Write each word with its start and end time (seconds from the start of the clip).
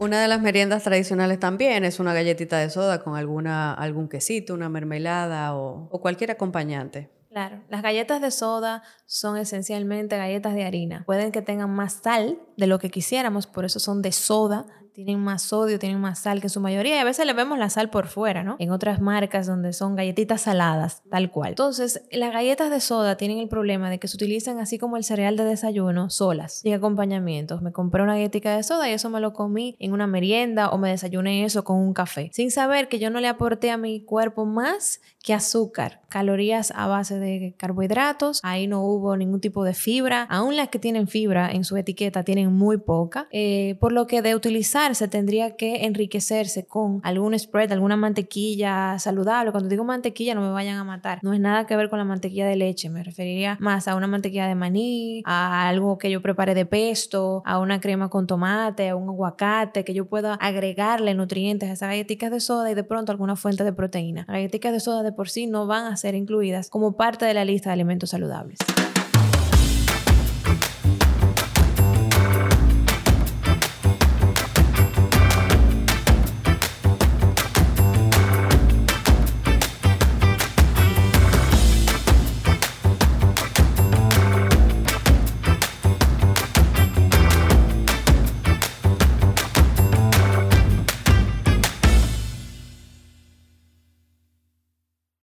Una 0.00 0.22
de 0.22 0.28
las 0.28 0.40
meriendas 0.40 0.82
tradicionales 0.82 1.38
también 1.38 1.84
es 1.84 2.00
una 2.00 2.14
galletita 2.14 2.56
de 2.56 2.70
soda 2.70 3.02
con 3.04 3.16
alguna, 3.18 3.74
algún 3.74 4.08
quesito, 4.08 4.54
una 4.54 4.70
mermelada 4.70 5.54
o, 5.54 5.88
o 5.90 6.00
cualquier 6.00 6.30
acompañante. 6.30 7.10
Claro, 7.28 7.62
las 7.68 7.82
galletas 7.82 8.22
de 8.22 8.30
soda 8.30 8.82
son 9.04 9.36
esencialmente 9.36 10.16
galletas 10.16 10.54
de 10.54 10.64
harina. 10.64 11.04
Pueden 11.04 11.32
que 11.32 11.42
tengan 11.42 11.68
más 11.68 12.00
sal 12.02 12.38
de 12.56 12.66
lo 12.66 12.78
que 12.78 12.88
quisiéramos, 12.88 13.46
por 13.46 13.66
eso 13.66 13.78
son 13.78 14.00
de 14.00 14.10
soda, 14.12 14.64
tienen 15.04 15.22
más 15.22 15.42
sodio, 15.42 15.78
tienen 15.78 16.00
más 16.00 16.20
sal 16.20 16.40
que 16.40 16.46
en 16.46 16.50
su 16.50 16.60
mayoría 16.60 16.96
y 16.96 16.98
a 16.98 17.04
veces 17.04 17.26
le 17.26 17.32
vemos 17.32 17.58
la 17.58 17.70
sal 17.70 17.90
por 17.90 18.06
fuera, 18.06 18.42
¿no? 18.42 18.56
En 18.58 18.70
otras 18.70 19.00
marcas 19.00 19.46
donde 19.46 19.72
son 19.72 19.96
galletitas 19.96 20.42
saladas, 20.42 21.02
tal 21.10 21.30
cual. 21.30 21.50
Entonces, 21.50 22.02
las 22.10 22.32
galletas 22.32 22.70
de 22.70 22.80
soda 22.80 23.16
tienen 23.16 23.38
el 23.38 23.48
problema 23.48 23.90
de 23.90 23.98
que 23.98 24.08
se 24.08 24.16
utilizan 24.16 24.58
así 24.58 24.78
como 24.78 24.96
el 24.96 25.04
cereal 25.04 25.36
de 25.36 25.44
desayuno, 25.44 26.10
solas, 26.10 26.60
sin 26.60 26.74
acompañamientos. 26.74 27.62
Me 27.62 27.72
compré 27.72 28.02
una 28.02 28.14
galletita 28.14 28.56
de 28.56 28.62
soda 28.62 28.88
y 28.88 28.92
eso 28.92 29.10
me 29.10 29.20
lo 29.20 29.32
comí 29.32 29.76
en 29.78 29.92
una 29.92 30.06
merienda 30.06 30.70
o 30.70 30.78
me 30.78 30.90
desayuné 30.90 31.44
eso 31.44 31.64
con 31.64 31.76
un 31.76 31.94
café, 31.94 32.30
sin 32.32 32.50
saber 32.50 32.88
que 32.88 32.98
yo 32.98 33.10
no 33.10 33.20
le 33.20 33.28
aporté 33.28 33.70
a 33.70 33.76
mi 33.76 34.04
cuerpo 34.04 34.44
más 34.44 35.00
que 35.22 35.34
azúcar, 35.34 36.00
calorías 36.08 36.72
a 36.74 36.86
base 36.86 37.18
de 37.18 37.54
carbohidratos, 37.58 38.40
ahí 38.42 38.66
no 38.66 38.82
hubo 38.82 39.16
ningún 39.16 39.40
tipo 39.40 39.64
de 39.64 39.74
fibra, 39.74 40.22
aún 40.30 40.56
las 40.56 40.68
que 40.68 40.78
tienen 40.78 41.08
fibra 41.08 41.50
en 41.50 41.64
su 41.64 41.76
etiqueta 41.76 42.24
tienen 42.24 42.52
muy 42.52 42.78
poca, 42.78 43.28
eh, 43.30 43.76
por 43.80 43.92
lo 43.92 44.06
que 44.06 44.22
de 44.22 44.34
utilizarse 44.90 45.08
tendría 45.08 45.56
que 45.56 45.84
enriquecerse 45.84 46.66
con 46.66 47.00
algún 47.04 47.38
spread, 47.38 47.72
alguna 47.72 47.96
mantequilla 47.96 48.98
saludable. 48.98 49.52
Cuando 49.52 49.68
digo 49.68 49.84
mantequilla 49.84 50.34
no 50.34 50.40
me 50.40 50.50
vayan 50.50 50.78
a 50.78 50.84
matar, 50.84 51.20
no 51.22 51.32
es 51.32 51.40
nada 51.40 51.66
que 51.66 51.76
ver 51.76 51.88
con 51.88 51.98
la 51.98 52.04
mantequilla 52.04 52.46
de 52.46 52.56
leche, 52.56 52.90
me 52.90 53.02
referiría 53.02 53.56
más 53.60 53.88
a 53.88 53.94
una 53.94 54.06
mantequilla 54.06 54.46
de 54.46 54.54
maní, 54.54 55.22
a 55.24 55.68
algo 55.68 55.98
que 55.98 56.10
yo 56.10 56.20
prepare 56.22 56.54
de 56.54 56.66
pesto, 56.66 57.42
a 57.44 57.58
una 57.58 57.80
crema 57.80 58.08
con 58.08 58.26
tomate, 58.26 58.88
a 58.88 58.96
un 58.96 59.08
aguacate, 59.08 59.84
que 59.84 59.94
yo 59.94 60.06
pueda 60.06 60.34
agregarle 60.34 61.14
nutrientes 61.14 61.70
a 61.70 61.72
esas 61.72 61.88
galletitas 61.90 62.30
de 62.30 62.40
soda 62.40 62.70
y 62.70 62.74
de 62.74 62.84
pronto 62.84 63.12
alguna 63.12 63.36
fuente 63.36 63.64
de 63.64 63.72
proteína. 63.72 64.24
Las 64.26 64.36
galletitas 64.36 64.72
de 64.72 64.80
soda 64.80 65.02
de 65.02 65.12
por 65.12 65.28
sí 65.28 65.46
no 65.46 65.66
van 65.66 65.84
a 65.86 65.96
ser 65.96 66.14
incluidas 66.14 66.68
como 66.68 66.96
parte 66.96 67.24
de 67.24 67.34
la 67.34 67.44
lista 67.44 67.70
de 67.70 67.74
alimentos 67.74 68.10
saludables. 68.10 68.58